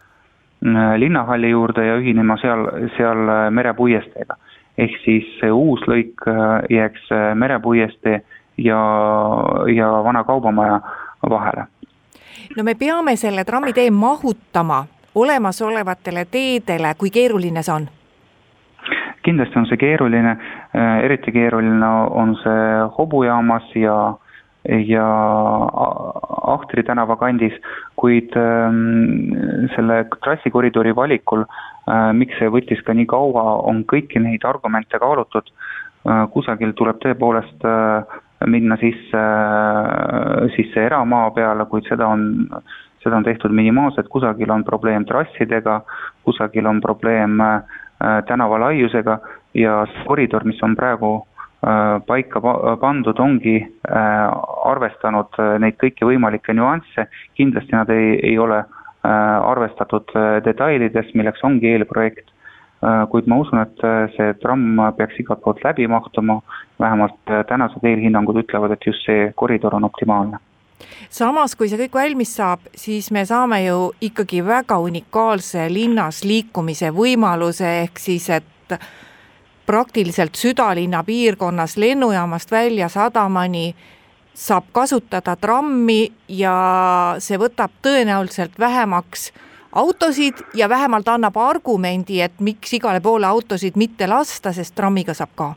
[0.97, 4.37] linnahalli juurde ja ühinema seal, seal merepuiesteega.
[4.79, 6.27] ehk siis see uus lõik
[6.71, 8.21] jääks merepuiestee
[8.59, 8.81] ja,
[9.77, 10.81] ja Vana Kaubamaja
[11.31, 11.65] vahele
[12.57, 14.85] no me peame selle trammitee mahutama
[15.15, 17.89] olemasolevatele teedele, kui keeruline see on?
[19.27, 20.37] Kindlasti on see keeruline,
[20.77, 21.91] äh, eriti keeruline
[22.23, 23.97] on see hobujaamas ja
[24.67, 25.07] ja
[26.51, 27.55] Ahtri tänava kandis,
[27.95, 34.43] kuid ähm, selle trassikoridori valikul äh,, miks see võttis ka nii kaua, on kõiki neid
[34.43, 36.25] argumente kaalutud äh,.
[36.35, 37.62] kusagil tuleb tõepoolest
[38.45, 39.23] minna sisse,
[40.57, 42.27] sisse eramaa peale, kuid seda on,
[43.03, 45.81] seda on tehtud minimaalselt, kusagil on probleem trassidega,
[46.27, 47.81] kusagil on probleem äh,
[48.29, 49.19] tänava laiusega
[49.55, 51.11] ja koridor, mis on praegu
[51.67, 52.41] äh, paika
[52.81, 53.99] pandud, ongi äh,
[54.71, 58.65] arvestanud neid kõiki võimalikke nüansse, kindlasti nad ei, ei ole
[59.07, 60.11] arvestatud
[60.43, 62.33] detailides, milleks ongi eelprojekt.
[62.85, 66.41] Äh, kuid ma usun, et äh, see tramm peaks igalt poolt läbi mahtuma,
[66.83, 70.43] vähemalt äh, tänased eelhinnangud ütlevad, et just see koridor on optimaalne
[71.11, 76.93] samas, kui see kõik valmis saab, siis me saame ju ikkagi väga unikaalse linnas liikumise
[76.95, 78.79] võimaluse, ehk siis et
[79.67, 83.75] praktiliselt südalinna piirkonnas lennujaamast välja sadamani
[84.35, 86.57] saab kasutada trammi ja
[87.19, 89.33] see võtab tõenäoliselt vähemaks
[89.73, 95.33] autosid ja vähemalt annab argumendi, et miks igale poole autosid mitte lasta, sest trammiga saab
[95.37, 95.49] ka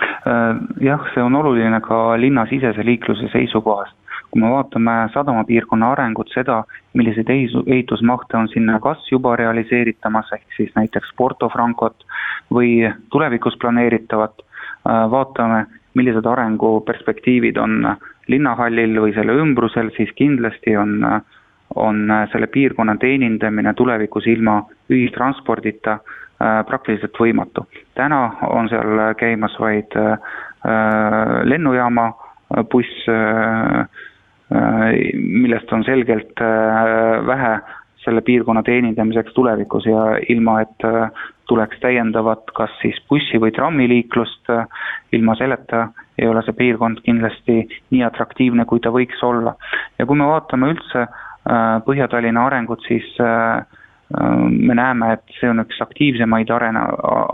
[0.00, 3.97] äh, jah, see on oluline ka linnasisese liikluse seisukohast.
[4.30, 6.62] Kui me vaatame sadamapiirkonna arengut, seda,
[6.94, 12.04] milliseid ehitusmahte on sinna kas juba realiseeritamas, ehk siis näiteks Porto Francot
[12.52, 17.96] või tulevikus planeeritavat, äh, vaatame, millised arenguperspektiivid on
[18.28, 21.22] linnahallil või selle ümbrusel, siis kindlasti on
[21.76, 27.66] on selle piirkonna teenindamine tulevikus ilma ühistranspordita äh, praktiliselt võimatu.
[27.94, 30.16] täna on seal käimas vaid äh,
[31.44, 32.12] lennujaama
[32.72, 33.04] buss,
[34.50, 36.40] millest on selgelt
[37.26, 37.50] vähe
[38.00, 40.86] selle piirkonna teenindamiseks tulevikus ja ilma, et
[41.48, 44.48] tuleks täiendavat kas siis bussi- või trammiliiklust,
[45.12, 47.58] ilma selleta ei ole see piirkond kindlasti
[47.90, 49.54] nii atraktiivne, kui ta võiks olla.
[49.98, 53.87] ja kui me vaatame üldse äh, Äh, Põhja-Tallinna arengut, siis äh, äh,
[54.48, 56.86] me näeme, et see on üks aktiivsemaid arena,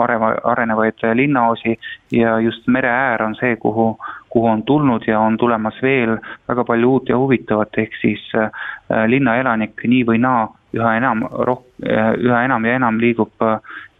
[0.03, 1.77] areva, arenevaid linnaosi
[2.13, 3.93] ja just mere äär on see, kuhu,
[4.31, 6.17] kuhu on tulnud ja on tulemas veel
[6.49, 8.27] väga palju uut ja huvitavat, ehk siis
[9.07, 13.47] linnaelanik nii või naa üha enam roh-, üha enam ja enam liigub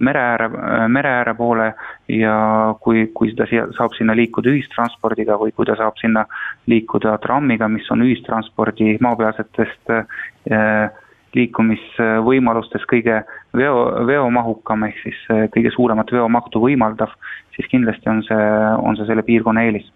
[0.05, 0.49] mere ääre,
[0.89, 1.69] mere ääre poole
[2.11, 2.35] ja
[2.83, 6.27] kui, kui seda siia, saab sinna liikuda ühistranspordiga või kui ta saab sinna
[6.71, 10.91] liikuda trammiga, mis on ühistranspordi maapealsetest äh,
[11.35, 13.20] liikumisvõimalustest kõige
[13.57, 15.20] veo, veomahukam ehk siis
[15.55, 17.12] kõige suuremat veomahtu võimaldav,
[17.57, 19.90] siis kindlasti on see, on see selle piirkonna eelis.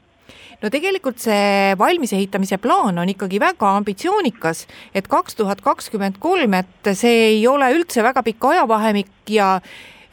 [0.59, 6.91] No tegelikult see valmisehitamise plaan on ikkagi väga ambitsioonikas, et kaks tuhat kakskümmend kolm, et
[6.99, 9.59] see ei ole üldse väga pikk ajavahemik ja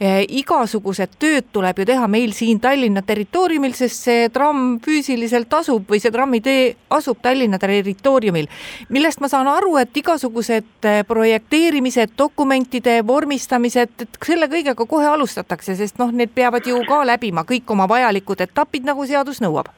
[0.00, 6.00] igasugused tööd tuleb ju teha meil siin Tallinna territooriumil, sest see tramm füüsiliselt asub või
[6.02, 8.48] see trammitee asub Tallinna territooriumil.
[8.88, 15.98] millest ma saan aru, et igasugused projekteerimised, dokumentide vormistamised, et selle kõigega kohe alustatakse, sest
[15.98, 19.72] noh, need peavad ju ka läbima kõik oma vajalikud etapid, nagu seadus nõuab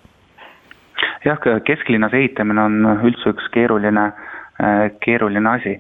[1.25, 4.11] jah, kesklinnas ehitamine on üldse üks keeruline,
[5.05, 5.79] keeruline asi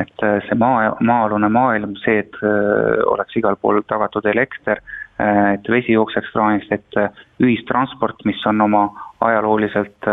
[0.00, 4.80] et äh, see maa, maa-alune maailm, see, et äh, oleks igal pool tagatud elekter,
[5.18, 7.00] äh, et vesi jookseks kraanist, et
[7.42, 8.88] ühistransport, mis on oma
[9.26, 10.12] ajalooliselt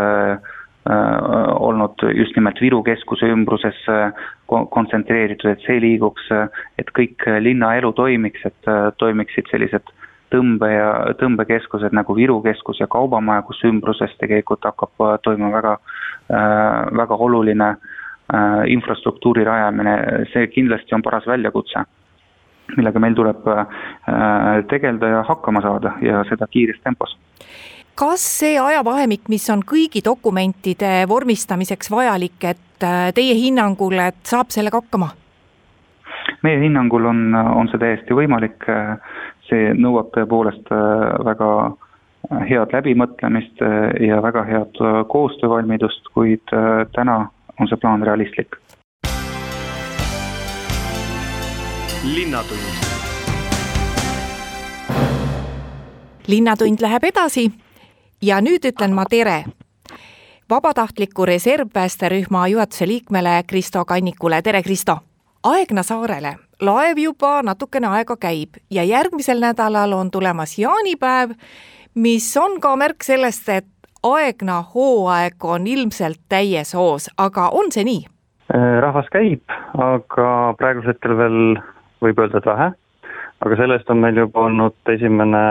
[0.86, 3.78] olnud just nimelt Viru keskuse ümbruses
[4.46, 6.28] kontsentreeritud, et see liiguks,
[6.78, 8.70] et kõik linnaelu toimiks, et
[9.02, 9.90] toimiksid sellised
[10.30, 15.74] tõmbe ja tõmbekeskused nagu Viru keskus ja Kaubamaja, kus ümbruses tegelikult hakkab toimuma väga,
[17.02, 17.95] väga oluline äh,
[18.66, 19.96] infrastruktuuri rajamine,
[20.32, 21.84] see kindlasti on paras väljakutse,
[22.76, 23.66] millega meil tuleb äh,
[24.70, 27.16] tegeleda ja hakkama saada ja seda kiires tempos
[27.96, 34.50] kas see ajavahemik, mis on kõigi dokumentide vormistamiseks vajalik, et äh, teie hinnangul, et saab
[34.54, 35.12] sellega hakkama?
[36.42, 38.66] meie hinnangul on, on see täiesti võimalik,
[39.48, 40.68] see nõuab tõepoolest
[41.26, 41.48] väga
[42.46, 43.62] head läbimõtlemist
[44.02, 46.54] ja väga head koostöövalmidust, kuid
[46.94, 47.16] täna
[47.60, 48.56] on see plaan realistlik.
[52.14, 52.60] linnatund.
[56.26, 57.50] linnatund läheb edasi
[58.22, 59.44] ja nüüd ütlen ma tere
[60.50, 64.98] vabatahtliku reservpäästerühma juhatuse liikmele Kristo Kannikule, tere Kristo!
[65.42, 71.30] Aegna saarele laev juba natukene aega käib ja järgmisel nädalal on tulemas jaanipäev,
[71.94, 73.66] mis on ka märk sellest, et
[74.02, 78.04] aegna hooaeg on ilmselt täies hoos, aga on see nii?
[78.54, 79.42] Äh, rahvas käib,
[79.74, 81.40] aga praegusel hetkel veel
[82.04, 82.68] võib öelda, et vähe.
[83.40, 85.42] aga sellest on meil juba olnud esimene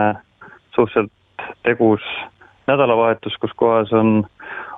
[0.74, 1.12] suhteliselt
[1.62, 2.02] tegus
[2.66, 4.24] nädalavahetus, kus kohas on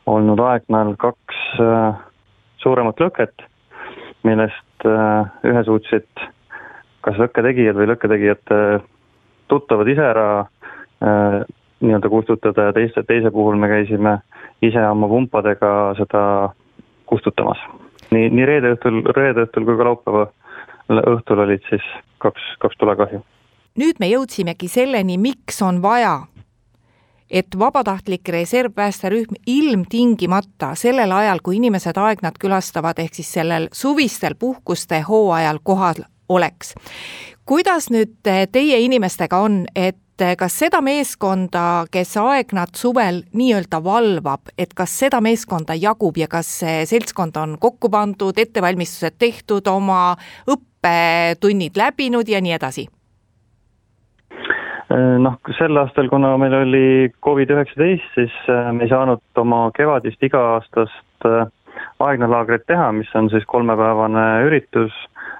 [0.07, 2.01] olnud Aegnal kaks äh,
[2.59, 3.47] suuremat lõket,
[4.27, 6.27] millest äh, ühe suutsid
[7.07, 8.59] kas lõkketegijad või lõkketegijate
[9.49, 10.29] tuttavad ise ära
[11.81, 14.19] nii-öelda kustutada ja teiste, teise puhul me käisime
[14.63, 16.23] ise oma pumpadega seda
[17.07, 17.59] kustutamas.
[18.11, 20.27] nii, nii reede õhtul, reede õhtul kui ka laupäeva
[20.89, 21.85] õhtul olid siis
[22.19, 23.23] kaks, kaks tulekahju.
[23.79, 26.21] nüüd me jõudsimegi selleni, miks on vaja
[27.31, 35.01] et vabatahtlik reservpäästerühm ilmtingimata sellel ajal, kui inimesed Aegnat külastavad, ehk siis sellel suvistel puhkuste
[35.01, 36.75] hooajal kohal oleks.
[37.47, 38.17] kuidas nüüd
[38.53, 44.95] teie inimestega on, et et kas seda meeskonda, kes Aegnat suvel nii-öelda valvab, et kas
[45.05, 50.17] seda meeskonda jagub ja kas see seltskond on kokku pandud, ettevalmistused tehtud, oma
[50.51, 52.89] õppetunnid läbinud ja nii edasi?
[54.89, 61.29] noh, sel aastal, kuna meil oli Covid-19, siis äh, me ei saanud oma kevadist iga-aastast
[61.29, 61.45] äh,
[62.01, 64.97] aegnalaagrit teha, mis on siis kolmepäevane üritus,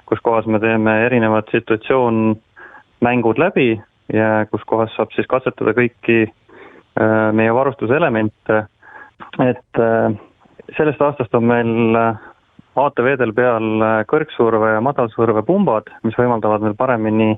[0.07, 3.71] kus kohas me teeme erinevad situatsioonmängud läbi
[4.13, 8.63] ja kus kohas saab siis katsetada kõiki äh, meie varustuselemente,
[9.45, 10.17] et äh,
[10.77, 12.25] sellest aastast on meil äh,
[12.79, 17.33] ATV-del peal kõrgsurve ja madalsurve pumbad, mis võimaldavad meil paremini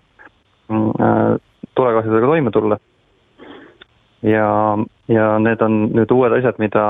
[0.69, 1.39] mm,
[1.79, 2.77] tulekahjudega toime tulla.
[4.23, 4.51] ja,
[5.09, 6.85] ja need on nüüd uued asjad, mida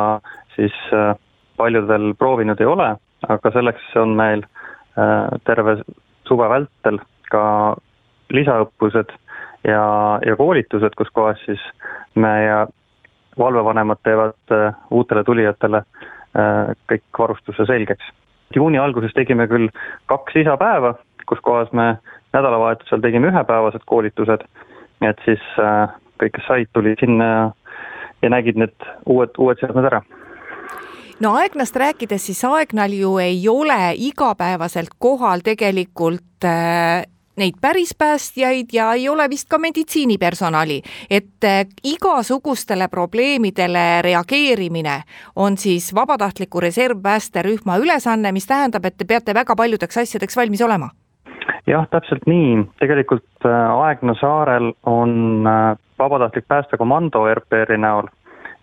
[0.56, 0.74] siis
[1.62, 2.88] paljudel proovinud ei ole,
[3.28, 4.42] aga selleks on meil
[5.46, 5.76] terve
[6.26, 6.98] suve vältel
[7.30, 7.44] ka
[8.34, 9.14] lisaõppused
[9.64, 11.60] ja, ja koolitused, kus kohas siis
[12.14, 12.66] meie
[13.38, 18.04] valvevanemad teevad äh, uutele tulijatele äh, kõik varustuse selgeks.
[18.54, 19.68] juuni alguses tegime küll
[20.06, 20.94] kaks lisapäeva,
[21.26, 21.96] kus kohas me
[22.32, 24.46] nädalavahetusel tegime ühepäevased koolitused,
[25.02, 25.88] et siis äh,
[26.22, 27.44] kõik, kes said, tulid sinna ja,
[28.22, 30.02] ja nägid need uued, uued seadmed ära
[31.20, 36.48] no Aegnast rääkides, siis Aegnal ju ei ole igapäevaselt kohal tegelikult
[37.36, 45.02] neid päris päästjaid ja ei ole vist ka meditsiinipersonali, et äh, igasugustele probleemidele reageerimine
[45.36, 50.90] on siis vabatahtliku reservpäästerühma ülesanne, mis tähendab, et te peate väga paljudeks asjadeks valmis olema.
[51.66, 58.10] Jah, täpselt nii, tegelikult äh, Aegna saarel on äh, vabatahtlik päästekomando RPR-i näol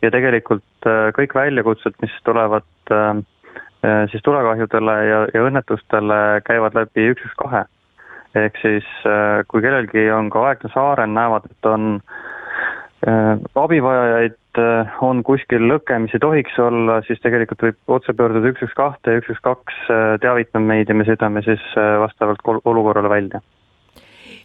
[0.01, 0.63] ja tegelikult
[1.17, 2.65] kõik väljakutsed, mis tulevad
[4.11, 7.63] siis tulekahjudele ja, ja õnnetustele, käivad läbi üks, üks, kahe
[8.35, 11.99] ehk siis äh, kui kellelgi on ka Aegna saarel, näevad, et on
[13.07, 18.51] äh, abivajajaid äh, on kuskil lõke, mis ei tohiks olla, siis tegelikult võib otse pöörduda
[18.51, 19.83] üks, üks, kahte ja üks, üks, kaks
[20.23, 23.43] teavitab meid ja me sõidame siis vastavalt olukorrale välja.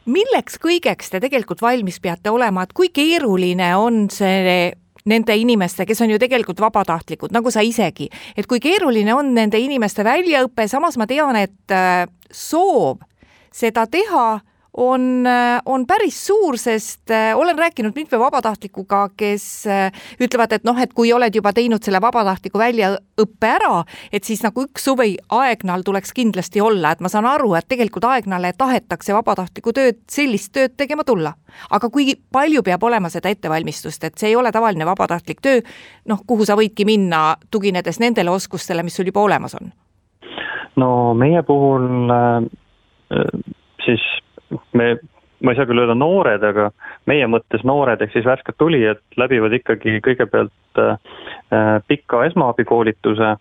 [0.02, 4.72] Milleks kõigeks te tegelikult valmis peate olema, et kui keeruline on see
[5.06, 9.58] nende inimeste, kes on ju tegelikult vabatahtlikud, nagu sa isegi, et kui keeruline on nende
[9.58, 11.74] inimeste väljaõpe, samas ma tean, et
[12.30, 13.02] soov
[13.52, 14.40] seda teha
[14.76, 15.24] on,
[15.66, 20.92] on päris suur, sest äh, olen rääkinud mitme vabatahtlikuga, kes äh, ütlevad, et noh, et
[20.96, 26.14] kui oled juba teinud selle vabatahtliku väljaõppe ära, et siis nagu üks suvi Aegnal tuleks
[26.16, 31.04] kindlasti olla, et ma saan aru, et tegelikult Aegnale tahetakse vabatahtlikku tööd, sellist tööd tegema
[31.04, 31.34] tulla.
[31.70, 35.60] aga kui palju peab olema seda ettevalmistust, et see ei ole tavaline vabatahtlik töö,
[36.08, 39.72] noh, kuhu sa võidki minna, tuginedes nendele oskustele, mis sul juba olemas on?
[40.80, 42.48] no meie puhul äh,
[43.85, 44.03] siis
[44.72, 44.96] me,
[45.42, 46.70] ma ei saa küll öelda noored, aga
[47.11, 50.94] meie mõttes noored ehk siis värsked tulijad läbivad ikkagi kõigepealt äh,
[51.53, 53.35] äh pika esmaabikoolituse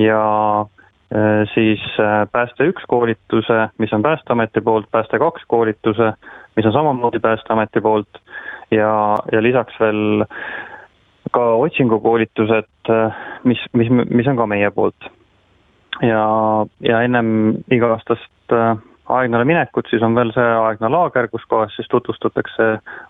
[0.00, 0.22] ja
[0.60, 6.12] äh, siis äh, Pääste üks koolituse, mis on Päästeameti poolt, Pääste kaks koolituse,
[6.56, 8.22] mis on samamoodi Päästeameti poolt
[8.70, 10.24] ja, ja lisaks veel
[11.32, 15.10] ka otsingukoolitused, äh, mis, mis, mis on ka meie poolt.
[16.02, 16.22] ja,
[16.80, 18.76] ja ennem iga-aastast äh,
[19.08, 22.68] Aegnale minekut, siis on veel see Aegna laager, kus kohas siis tutvustatakse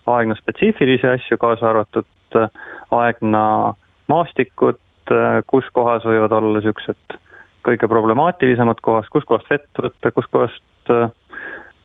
[0.09, 2.49] Aegna spetsiifilisi asju, kaasa arvatud äh,
[2.91, 3.73] Aegna
[4.09, 4.81] maastikud,
[5.13, 7.17] äh, kus kohas võivad olla niisugused
[7.63, 11.13] kõige problemaatilisemad kohas, kus kohast vett võtta, kus kohast äh,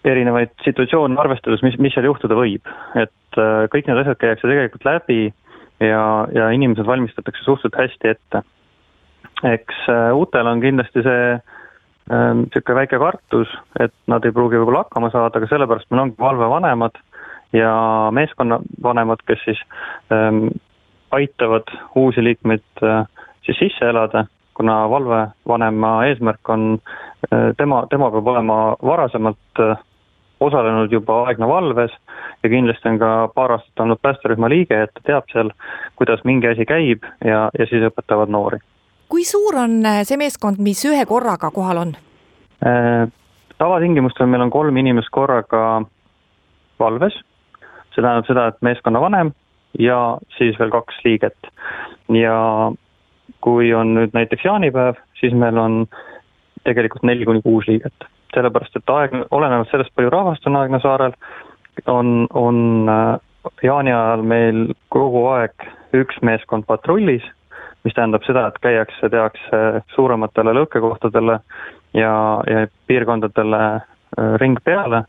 [0.09, 2.65] erinevaid situatsioone arvestades, mis, mis seal juhtuda võib.
[2.97, 3.39] et
[3.71, 5.19] kõik need asjad käiakse tegelikult läbi
[5.85, 8.43] ja, ja inimesed valmistatakse suhteliselt hästi ette.
[9.45, 9.85] eks
[10.17, 11.27] uutel on kindlasti see
[12.09, 16.17] niisugune ehm, väike kartus, et nad ei pruugi võib-olla hakkama saada, aga sellepärast meil ongi
[16.21, 16.97] valvevanemad
[17.53, 17.73] ja
[18.13, 19.61] meeskonnavanemad, kes siis
[20.13, 20.49] ähm,
[21.11, 23.05] aitavad uusi liikmeid äh,
[23.47, 26.79] siis sisse elada, kuna valvevanema eesmärk on
[27.33, 29.77] äh,, tema, tema peab olema varasemalt äh,
[30.41, 31.93] osalenud juba Aegna valves
[32.43, 35.53] ja kindlasti on ka paar aastat olnud päästerühma liige, et ta teab seal,
[35.97, 38.61] kuidas mingi asi käib ja, ja siis õpetavad noori
[39.09, 41.95] kui suur on äh, see meeskond, mis ühe korraga kohal on?
[42.65, 43.09] Äh,
[43.59, 45.83] tavatingimustel meil on kolm inimest korraga
[46.81, 47.17] valves,
[47.93, 49.33] see tähendab seda, et meeskonna vanem
[49.79, 51.51] ja siis veel kaks liiget.
[52.15, 52.37] ja
[53.45, 55.83] kui on nüüd näiteks jaanipäev, siis meil on
[56.65, 58.09] tegelikult neli kuni kuus liiget.
[58.35, 61.15] sellepärast, et aeg, olenevalt sellest, palju rahvast on Aegna saarel,
[61.87, 67.25] on, on äh, jaani ajal meil kogu aeg üks meeskond patrullis
[67.85, 69.61] mis tähendab seda, et käiakse, tehakse
[69.95, 71.39] suurematele lõukekohtadele
[71.97, 72.13] ja,
[72.51, 75.05] ja piirkondadele äh, ring peale.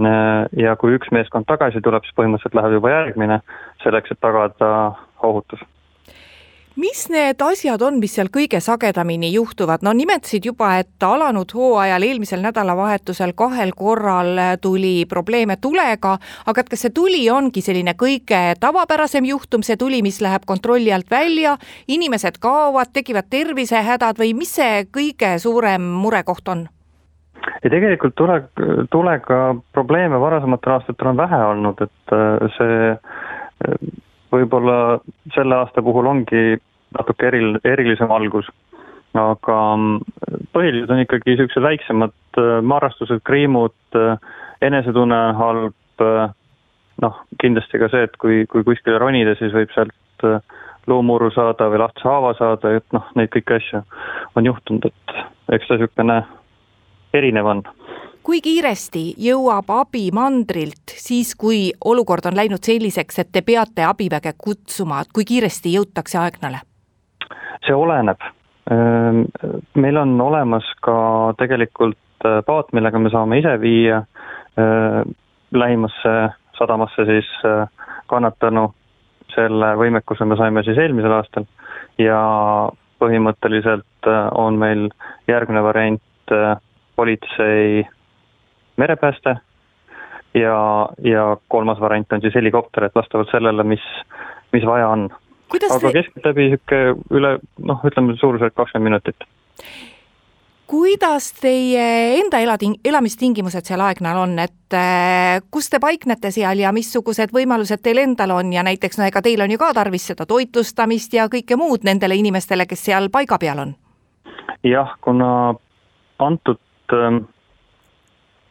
[0.00, 3.40] Äh, ja kui üks meeskond tagasi tuleb, siis põhimõtteliselt läheb juba järgmine,
[3.82, 4.70] selleks et tagada
[5.22, 5.62] ohutus
[6.80, 12.06] mis need asjad on, mis seal kõige sagedamini juhtuvad, no nimetasid juba, et alanud hooajal
[12.06, 16.16] eelmisel nädalavahetusel kahel korral tuli probleeme tulega,
[16.46, 20.92] aga et kas see tuli ongi selline kõige tavapärasem juhtum, see tuli, mis läheb kontrolli
[20.94, 21.56] alt välja,
[21.88, 26.68] inimesed kaovad, tekivad tervisehädad või mis see kõige suurem murekoht on?
[27.64, 28.36] ja tegelikult tule,
[28.92, 33.94] tulega probleeme varasematel aastatel on vähe olnud, et äh, see
[34.32, 35.00] võib-olla
[35.34, 36.58] selle aasta puhul ongi
[36.98, 38.48] natuke eril-, erilisem algus.
[39.14, 44.20] aga mm, põhilised on ikkagi niisugused väiksemad äh, marrastused, kriimud, äh,
[44.62, 46.28] enesetunne halb, äh,
[47.02, 50.28] noh, kindlasti ka see, et kui, kui kuskile ronida, siis võib sealt
[50.86, 53.82] luumurru saada või lahtise haava saada, et noh, neid kõiki asju
[54.38, 55.16] on juhtunud, et
[55.56, 56.20] eks ta niisugune
[57.16, 57.64] erinev on
[58.30, 64.36] kui kiiresti jõuab abi mandrilt siis, kui olukord on läinud selliseks, et te peate abiväge
[64.38, 66.60] kutsuma, kui kiiresti jõutakse Aegnale?
[67.66, 68.20] See oleneb.
[68.70, 69.24] Ehm,
[69.74, 70.96] meil on olemas ka
[71.38, 74.02] tegelikult äh, paat, millega me saame ise viia
[74.58, 75.00] äh,
[75.50, 76.14] lähimasse
[76.58, 77.66] sadamasse siis äh,
[78.10, 78.70] kannatanu,
[79.34, 81.46] selle võimekuse me saime siis eelmisel aastal
[81.98, 82.20] ja
[83.00, 84.88] põhimõtteliselt on meil
[85.30, 86.34] järgmine variant
[86.98, 87.86] politsei
[88.76, 89.36] merepääste
[90.34, 93.84] ja, ja kolmas variant on siis helikopter, et vastavalt sellele, mis,
[94.52, 95.08] mis vaja on.
[95.54, 95.92] Aga te...
[96.00, 99.28] keskeltläbi niisugune üle noh, ütleme suurusjärk kakskümmend minutit
[100.70, 101.86] kuidas teie
[102.20, 107.82] enda elating-, elamistingimused seal Aegnal on, et äh, kus te paiknete seal ja missugused võimalused
[107.82, 111.26] teil endal on ja näiteks no ega teil on ju ka tarvis seda toitlustamist ja
[111.32, 113.74] kõike muud nendele inimestele, kes seal paiga peal on?
[114.62, 115.56] jah, kuna
[116.22, 116.60] antud
[116.94, 117.24] ähm,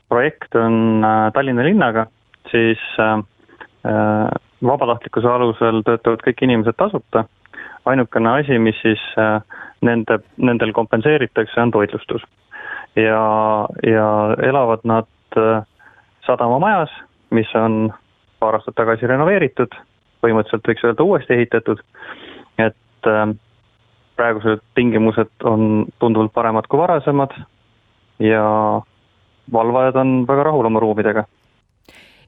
[0.10, 2.08] projekt on äh, Tallinna linnaga,
[2.52, 3.24] siis äh,
[3.88, 7.26] äh, vabatahtlikkuse alusel töötavad kõik inimesed tasuta.
[7.86, 9.02] ainukene asi, mis siis
[9.82, 12.22] nende, nendel kompenseeritakse, on toitlustus.
[12.96, 13.24] ja,
[13.88, 15.08] ja elavad nad
[16.26, 16.90] sadamamajas,
[17.30, 17.94] mis on
[18.40, 19.74] paar aastat tagasi renoveeritud,
[20.24, 21.82] põhimõtteliselt võiks öelda uuesti ehitatud,
[22.58, 23.34] et äh,
[24.20, 27.36] praegused tingimused on tunduvalt paremad kui varasemad
[28.20, 28.46] ja
[29.54, 31.24] valvajad on väga rahul oma ruumidega.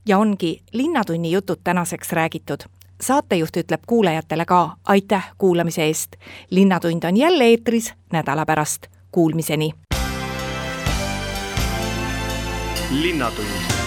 [0.08, 2.60] Ja ongi Linnatunni jutud tänaseks räägitud
[3.02, 6.16] saatejuht ütleb kuulajatele ka aitäh kuulamise eest.
[6.49, 9.72] linnatund on jälle eetris nädala pärast, kuulmiseni.
[12.91, 13.80] linnatund